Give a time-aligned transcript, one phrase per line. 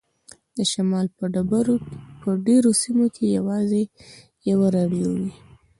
[0.55, 1.05] د شمال
[2.21, 3.83] په ډیرو سیمو کې یوازې
[4.49, 5.31] یوه راډیو وي